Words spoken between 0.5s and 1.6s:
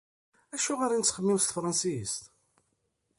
Acuɣer i nettxemmim s